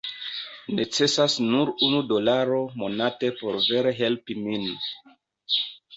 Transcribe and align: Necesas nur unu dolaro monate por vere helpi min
Necesas 0.79 1.35
nur 1.49 1.71
unu 1.87 2.01
dolaro 2.13 2.59
monate 2.85 3.33
por 3.43 3.61
vere 3.67 3.95
helpi 4.03 4.43
min 4.47 4.67